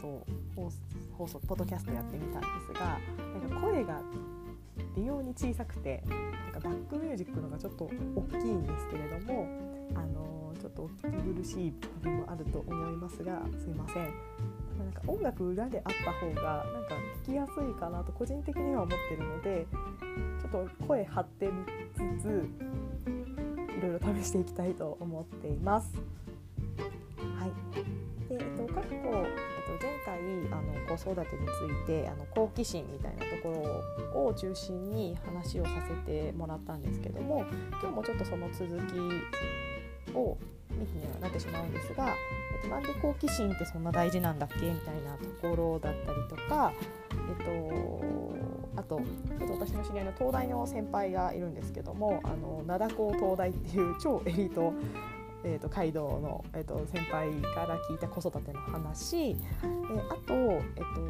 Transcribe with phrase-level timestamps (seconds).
[0.00, 0.26] と
[1.16, 2.98] 放送ポッドキャストやってみたんですが
[3.40, 4.00] なんか声が
[4.96, 9.46] 微妙に小さくてなんかバックミュージックのがちょっと大きいんですけれども
[9.94, 14.12] あのちょっとお聞き苦しい部分もあると思いますがすいません。
[14.78, 16.94] なんか音楽裏であった方がなんか
[17.24, 19.66] 聞きやすいかなと個人的には思ってるので
[20.40, 21.52] ちょっと声張ってみ
[22.16, 22.48] つつ
[23.78, 25.92] いろいろ試していきたいと思っています。
[27.38, 28.88] はいでえっと、過去、
[29.78, 30.18] と、前回
[30.50, 33.82] あの子育てについてあの好奇心みたいなとこ
[34.14, 37.44] ろを中心に話をさせてもらったんですけども
[37.80, 40.36] 今日もちょっとその続きを
[40.70, 42.14] 見てにはなってしまうんですが、
[42.54, 46.72] えっと、なんで好奇心ってそんな大事なんだっけみたいなところだったりとか、
[47.10, 48.00] えっと、
[48.76, 49.00] あと
[49.38, 54.72] ちょっと私の知り合いの東大の先輩がいるんですけどもあの灘高東大っていう超エリート
[55.48, 59.36] えーと、街道の、えーと、先輩から聞いた子育ての話、え、
[60.10, 61.00] あと,、えーと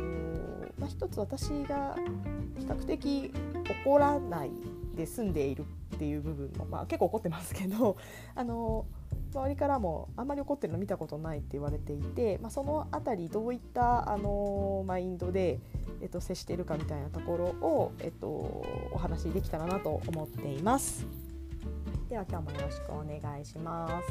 [0.78, 1.96] まあ、一つ私が
[2.56, 3.32] 比較的
[3.84, 4.50] 怒らない
[4.94, 7.96] で済んでいるっていう部分も、まあ、結構怒ってますけど
[8.34, 8.86] あの
[9.32, 15.58] 周りからもあんまり怒ってるの見たことないって言われていて、まあ、その辺りどういったあのマインドで、
[16.00, 21.27] えっと、接しているかみたいなところを、えっと、お話しできたらなと思っています。
[22.08, 24.08] では今日もよろしくお願いします。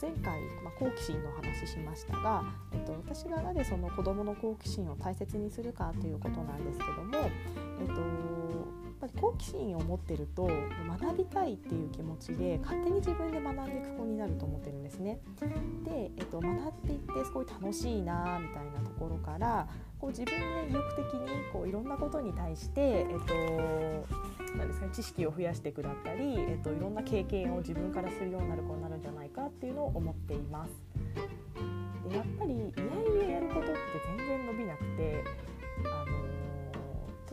[0.00, 7.30] 前回、まあ、好奇心の話しましたが、えっと、私がなぜその子どもの好奇心を大切にするかということなんですけども、
[9.34, 10.48] 好奇心を持ってると
[11.00, 15.18] 学びたいっていう気持ちで勝手に自分で学んでいく子になると思ってるんですね。
[15.84, 30.93] で、えっと、学んでいってすごい楽しいなみたいなところからこう自分で意欲的にこういろんなことに対して、えっとなんですかね、知識を増やしていくだったり、えっと、いろんな経験を自分からするようになる子になるんじゃないかっていうのを思っています。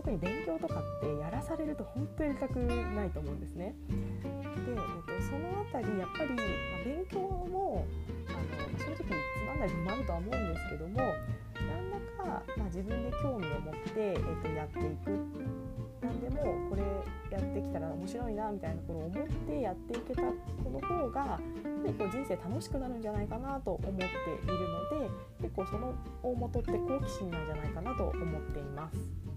[0.02, 3.76] 特に勉強とかってやらされると本当にやりたくないと思うんですね。
[3.88, 7.86] で、えっと、その辺りやっぱり、まあ、勉強も
[8.28, 15.22] あの正直つまんない部分もあるとは思うんですけども何らか、まあ、自分で興味を持って、えっと、やっていく
[16.02, 16.82] 何でもこれ
[17.30, 20.24] やってきたら面白いなみたいなころを思ってやっていけた
[20.64, 24.08] 子の方がやっぱりこう人生楽しくなるんじゃないかなと思ってい
[24.50, 24.66] る
[24.98, 25.12] ので
[25.46, 29.31] 結構その大元って好奇心なんじゃないかなと思っています。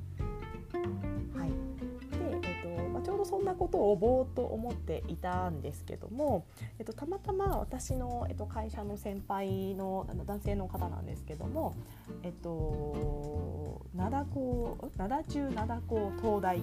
[3.25, 6.47] ーとまあ、ちょうどそんなことをぼーっと思っていたんですけども、
[6.79, 11.75] えーと、たまたま私の、えーと、会社の先輩の男性の方なんですけども、
[12.23, 16.59] えっ、と、灘高灘中灘高東大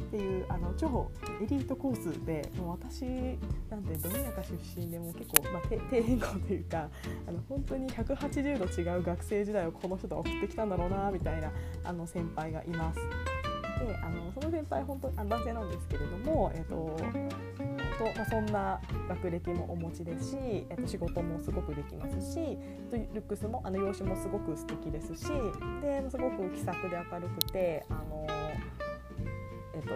[0.00, 1.10] っていうあの超
[1.42, 3.02] エリートコースでもう私
[3.70, 6.88] なんてどんやか出身でも結構、まあ、底辺校というか
[7.26, 11.52] あの本当に180度違う学生時代をこの人と送ってきたんだろうなみたいな
[11.84, 13.00] あの先輩がいます。
[13.86, 16.96] であのその先輩本当あ男性なんですけれども、えっと
[18.02, 20.36] とまあ、そんな学歴もお持ちですし、
[20.68, 22.58] えっと、仕事もすごくできますし
[22.90, 25.28] ルックスもあの容姿もすごく素敵ですし
[25.80, 28.26] ですごく気さくで明るくてあの
[29.74, 29.94] えっと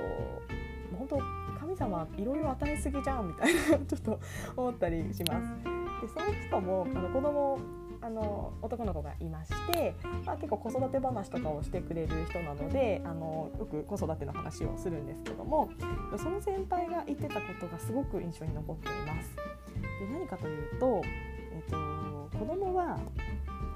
[0.97, 1.19] 本当
[1.59, 4.21] 神様いろいろ与えすぎじゃんみたいなちょっと
[4.57, 5.65] 思ったりします。
[6.03, 7.59] でその人もあの子供
[8.07, 9.93] あの男の子がいまして、
[10.25, 15.69] まあ、結構子育て話とかをしてくれる人なのであのよく子育ての話をするんですけども
[16.17, 19.35] その先輩が言ってたことがすごく印象に残っています。
[19.35, 22.97] で何かというと、えっと、子供は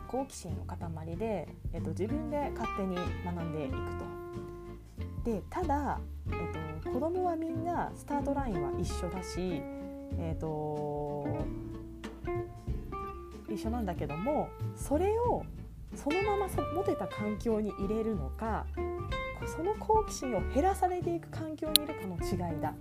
[0.07, 3.75] 好奇心の塊で、えっと、自分で勝手に学んでいく
[5.25, 5.33] と。
[5.33, 5.99] でただ、
[6.31, 9.61] えっと、子供はみんなスタートラインは一緒だし、
[10.19, 11.26] えっと、
[13.50, 15.44] 一緒なんだけどもそれを
[15.94, 18.67] そのまま持てた環境に入れるのか
[19.47, 22.75] その好奇心を減らされていく環境にいるかの違いだ。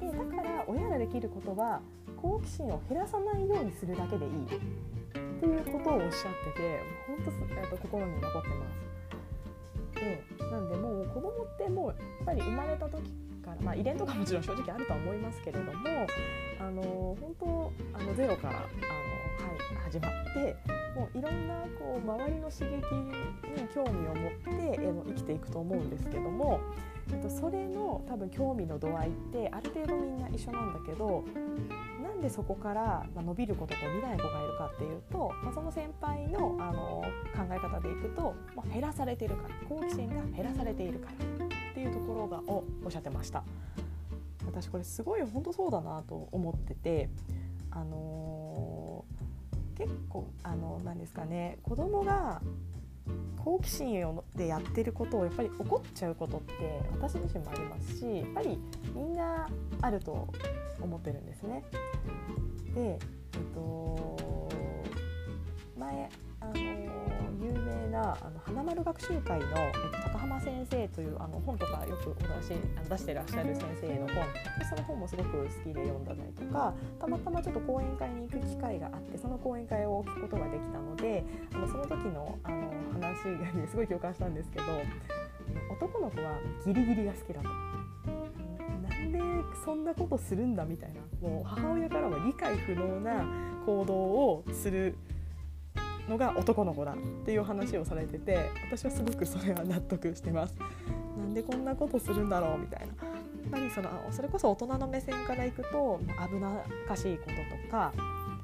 [0.00, 1.80] でだから親ができることは
[2.20, 10.00] 好奇心を減らさないようにするだけでいいっていうことをおっしゃってて本当、えっと、心に残ってます。
[10.00, 11.96] でなんでもう子供ってもうやっ
[12.26, 13.02] ぱり生まれた時
[13.44, 15.72] からまあ遺伝とかもちろん正直あるとは思いますけれども
[16.58, 16.82] あの
[17.20, 20.56] 本当あのゼロからあの、はい、始まって
[20.94, 26.60] もういろんなこう周りの刺激に興味を持って、えー、生きていくと思うんですけども、
[27.12, 31.24] えっと、それの多分興味の度合いってある程度みんな一緒なんだけど
[32.02, 37.02] なんでそこから伸びることと見ない子がいるかっていうと、まあ、その先輩のあの
[37.34, 41.43] 考え方でいくと、まあ、減らされてるから好奇心が減らされているから。
[41.74, 43.42] っていうところがをおっしゃってました
[44.46, 47.10] 私これすごい本当そうだなと思ってて
[47.72, 52.40] あのー、結構あのなんですかね子供が
[53.44, 56.52] 好奇心でやってることをやっぱり怒っちゃうことって
[56.92, 58.56] 私自身もありますしやっぱり
[58.94, 59.48] みんな
[59.82, 60.28] あると
[60.80, 61.64] 思ってるんですね。
[62.74, 63.00] で、えっ
[63.52, 64.48] と、
[65.76, 66.08] 前
[66.40, 66.83] あの
[67.94, 72.52] なあの花丸学習会の、えっと、高浜先生というあの本とかよくお出し
[72.90, 74.24] 出してらっしゃる先生の本
[74.68, 81.24] その本もすごく好きで読んだりとかたまたまちょっと講演会に行く機会があってその講演会を聞くことができたので
[81.54, 84.64] あのその時のあの話にすごい共感したんですけど
[85.70, 87.48] 男の子はギリギリが好きだと。
[87.48, 89.18] なんで
[89.64, 93.24] そんなことするんだみたいなもう母親からは理解不能な
[93.64, 94.96] 行動をする
[96.08, 100.56] のが男の子だっていう話をされてて私はすごくそれは納得してます。
[101.18, 102.86] なんでこんなことするんだろうみたいな。
[102.86, 102.92] や
[103.48, 107.92] っぱりそのそれこそ大人の目線からいくと危なっかしいこととか、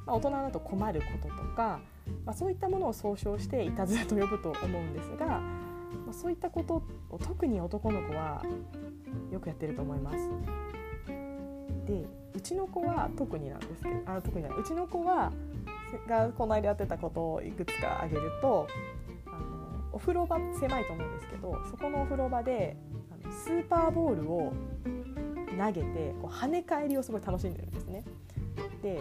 [0.06, 1.80] まあ、大人だと困ることとか、
[2.26, 5.42] まあ、そういったものを総称していたずらと呼ぶと思うんですが、ま
[6.10, 8.42] あ、そういったことを特に男の子は
[9.32, 10.18] よくやってると思います。
[11.86, 12.04] で
[12.34, 15.32] うちの子は特になんですけどあ特にうちの子は
[16.08, 18.66] がこの間やってたことをいくつか挙げると
[19.26, 19.36] あの
[19.92, 22.76] お風呂場狭いと思うんですけどそこのお風呂場で
[23.10, 24.52] あのスーパーボールを
[25.58, 28.04] 投げてこう跳ね返りをすごい楽しんでるんですね。
[28.82, 29.00] で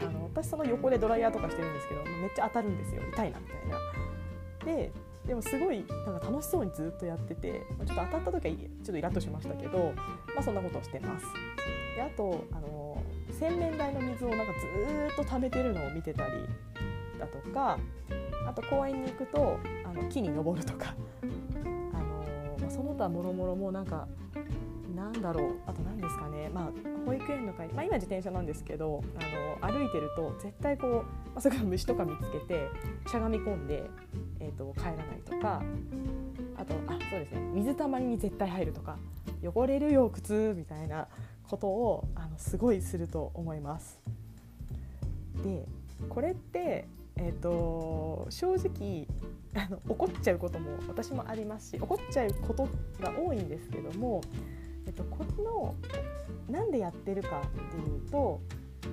[0.00, 3.78] あの私その横でドライヤーとかしてるんですけどめっちゃ当たるんですよ痛いなみたいな。
[4.64, 4.92] で
[5.26, 8.50] でもすごいなんか楽しそうにずっとやっててちょっと当たった時はちょ
[8.82, 9.92] っとイラッとしましたけど、
[10.34, 11.26] まあ、そんなことをしてます。
[11.96, 12.95] であとあの
[13.38, 16.32] 洗面台の水をなんかずっと溜めてるのを見てたり
[17.18, 17.78] だとか
[18.46, 20.94] あと公園に行くとあの木に登るとか、
[21.92, 24.06] あのまあ、その他もろもろもなんか
[24.94, 26.70] なんだろうあと何ですかね、まあ、
[27.04, 29.02] 保育園の会、まあ、今自転車なんですけど
[29.60, 31.04] あの歩いてると絶対こう、ま
[31.36, 32.68] あ、それから虫とか見つけて
[33.06, 33.82] しゃがみ込んで、
[34.40, 35.62] えーと、帰らないとか
[36.56, 38.96] あとあそうですね水たまりに絶対入るとか
[39.42, 41.08] 汚れるよ靴みたいな
[41.48, 44.00] ことをあのすごいすると思います。
[45.42, 45.66] で
[46.08, 49.06] これって、えーと、正直
[49.54, 52.68] あの怒っちゃうことも私もありますし怒っちゃうこと
[53.00, 54.20] が多いんですけども、
[54.86, 55.74] えっと、この
[56.48, 58.40] なんでやってるかっていうと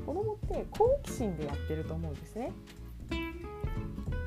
[0.06, 2.52] 子供って好奇心でやってると思うんですね。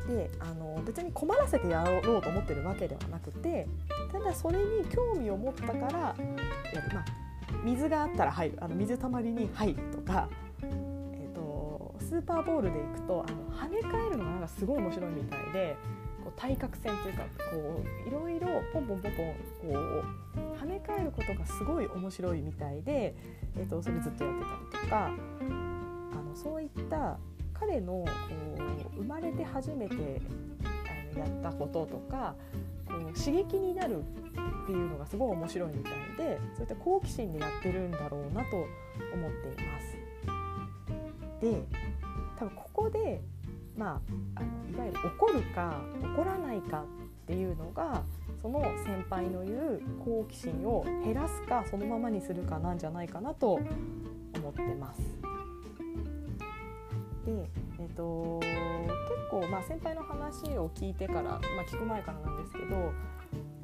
[0.08, 3.66] であの別に困らせてやろうと思ってるわけではなくて
[4.12, 6.14] ただそれに興味を持ったからや
[6.80, 7.04] る、まあ、
[7.66, 10.28] 水があったら入るあの水たまりに入るとか、
[10.62, 15.76] えーと、スーパーボールでいくとあの跳ね返るのがなんかすごい面白いみたいで
[16.22, 19.34] こう対角線というかこういろいろポンポンポンポン
[19.72, 20.04] こ
[20.36, 23.16] う跳ね返ることがすごい面白いみたいで、
[23.56, 24.40] えーと、それずっとやって
[24.72, 25.10] たりとかあ
[26.22, 27.18] のそういった
[27.52, 28.06] 彼のこ
[28.96, 29.94] う生まれて初めて
[30.62, 32.36] あのやったこととか
[32.86, 34.04] こう刺激になる
[34.36, 39.96] っていうのがすごい面白いみたいでそういった好奇心でやってるんだろうなと思っています。
[41.40, 41.62] で
[42.38, 43.20] 多分ここで、
[43.76, 44.00] ま
[44.36, 48.02] あ、あのいわゆる怒るか怒らないかっていうのが
[48.40, 55.00] その先輩の言う好奇心を減らすかそのままにするかなんじゃないかなと思ってます。
[57.24, 57.32] で、
[57.80, 58.50] えーと、結
[59.30, 62.92] 構、まあ、先輩の話を聞いてから、まあ、聞く前からなんですけど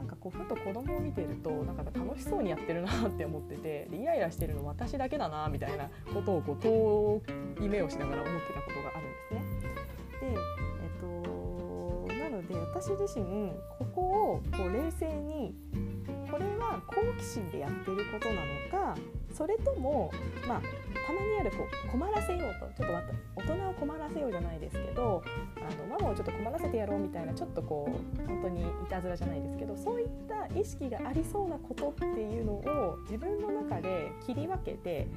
[0.03, 7.23] なんかこうふと子供を見てるとなんか楽しそうにやってるなって思ってて イライラしてるの私だけだなみたいなことをこう遠
[7.65, 9.73] い目をしながら思ってたことがあるんですね。
[10.21, 15.55] で、えっと、なので私自身ここをこう冷静に
[16.29, 18.99] これは好奇心でやってることなのか
[19.33, 20.11] それとも、
[20.47, 20.63] まあ、
[21.07, 25.23] たまにあるこう困らせようとちょっと大人を困らせようじゃないですけど
[25.57, 35.09] あのママをちょっと困らせてやろうみたいなちょっとこう本当にいたずらじゃないですけどそういった意識がありそうなことっていうのを自分の中で切り分けて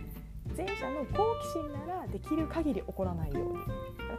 [0.56, 3.60] 前者の好奇心ならできる限り起こらないように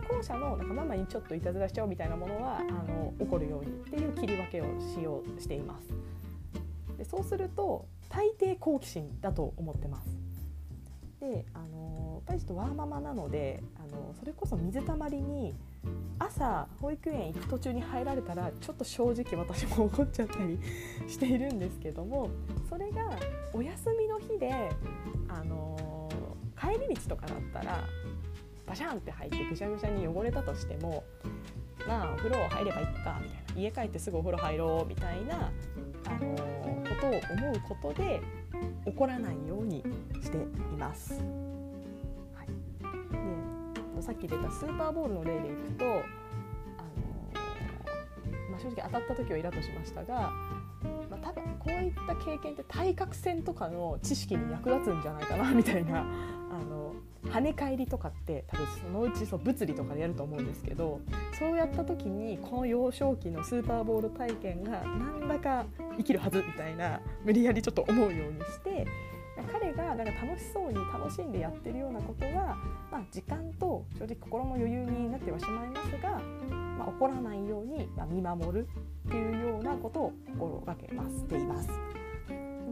[0.08, 5.88] 後者のなんかママにちょっといたずらしちゃおうみたいなものはあの起こるようにっていう切り分けをしようしています。
[6.96, 10.08] でそうすると大抵好奇心だと思ってます。
[11.20, 15.54] であのやっぱりちょっとワーママなのであのそれこそ水たまりに
[16.18, 20.58] 朝保育園行く途中に入られたらちょっと正直私も怒っちゃったり
[21.08, 22.30] しているんですけども
[22.68, 23.10] それが
[23.52, 24.52] お休みの日で、
[25.28, 26.10] あの、
[26.60, 27.84] 帰り道とかだったら
[28.66, 31.04] バシャンって入ってぐしゃぐしゃに汚れたとしても
[31.86, 35.52] まあお風呂入ればいいかみたいな家帰ってすぐお風呂入ろうみたいな、
[36.06, 38.20] あのー、ことを思うことで
[38.84, 39.82] 怒らないように
[40.22, 40.40] してい
[40.78, 41.14] ます。
[42.34, 42.48] はい、
[43.96, 46.02] でさっき出たスーパーボールの例でいくと、あの、
[48.50, 50.32] まあ、正直当たった時はイラッとしましたが、
[51.10, 56.04] まあ、多分こういった経験って対角線とかの知識に役立つんじゃないかなみたいな、あ
[56.64, 56.94] の
[57.24, 61.00] 跳ね返りとかって多分そのうちそう物理とかでやると思うんですけど
[61.38, 68.86] そうやった時にこの幼少期のスーパーボール体験が何らか生きるはずみたいな無理やりちょっと思うようにして
[69.52, 72.56] 彼がなんか楽しそうに楽しんでやってるようなことは、
[72.90, 76.20] まあ、時間と正直心の余裕になってはしまいますが、
[76.78, 78.68] まあ、怒らないように見守る
[79.08, 81.68] っていうようなことを心がけますしています。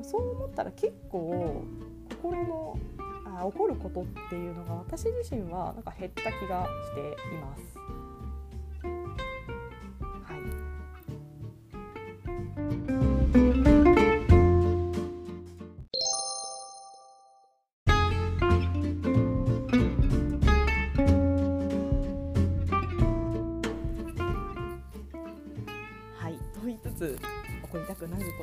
[0.03, 1.65] そう思ったら結構
[2.11, 2.79] 心の
[3.25, 7.63] あ起こることっていうのが私自身はなんか減った気がしています。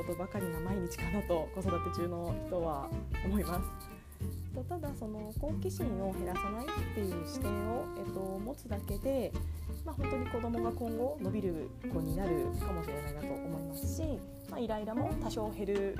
[0.02, 2.90] ことばかりな毎日かなと子育て中の人は
[3.24, 3.92] 思います。
[4.68, 9.32] ただその好奇心を減らさないっていう視点を、えっと、持つだけで、
[9.84, 12.30] まあ、本当に子どもが今後伸びる子になる
[12.60, 14.02] かもしれないなと思いますし、
[14.50, 15.96] まあ、イライラも多少減る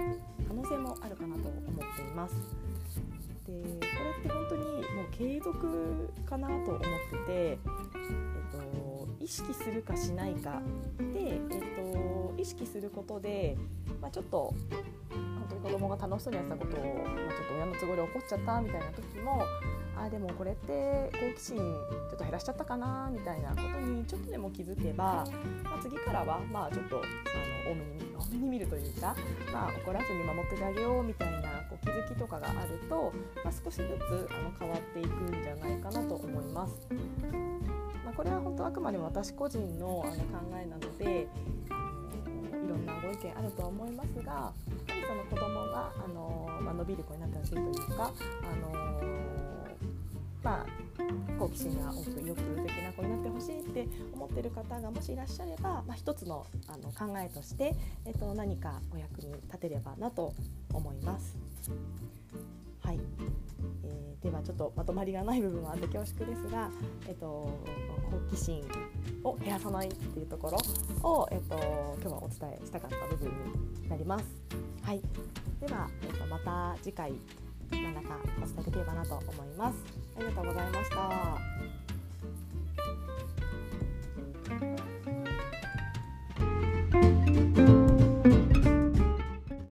[0.47, 2.35] 可能性もあるかなと思っています。
[3.47, 3.89] でこれ
[4.21, 6.83] って本当にもう継続かなと思ってて、
[7.29, 7.59] えっ
[8.53, 10.61] と、意識するかしないか
[11.13, 13.57] で、えっと、意識することで、
[14.03, 14.53] まあ、ちょっと
[15.11, 19.47] 本当に子供が楽しそうにやってたことを、まあ、ちょっと親の都合で怒っちゃったみたいな時も
[19.97, 25.25] あでもこれって好奇心ちょっと減らしちゃったかなみたいなことにちょっとでも気づけば、
[25.63, 29.15] まあ、次からはまあちょっとあの多めに多めに見るというか、
[29.53, 33.13] まあ、怒らずに守っててあげようみたいなこう気づきとかがあると、
[33.45, 36.89] まあ、少しずつあの変わっていくんじゃないかなと思います。
[38.05, 41.29] まあ、これは本当あくまでも私個人のあの考えなので
[42.83, 48.13] んなご意見あると思いますがやっぱりその子どもが、あのまあ、伸びる子になってほしいというか、
[48.43, 48.93] あの
[50.43, 50.67] まあ、
[51.39, 57.75] 好奇心が多く意欲的な子になってほしいって思ってる方がもしいらっしゃれば、まあ、一つのあの考えとして、
[58.05, 60.35] えっと、何かお役に立てればなと
[60.73, 61.37] 思います。
[62.81, 62.99] はい、
[64.23, 66.71] ではちょっとまとまりがない部分はあって恐縮ですが、
[67.09, 67.61] えっと、好
[68.31, 68.65] 奇心
[69.25, 71.57] を減らさないっていうところを、えっと、
[72.01, 73.29] 今日はお伝えしたかった部分
[73.83, 74.25] になります。
[74.83, 75.01] はい、
[75.61, 77.13] では、えっと、また次回
[77.71, 79.79] 何らかお伝えできればなと思います。
[80.17, 81.72] ありがとうございました。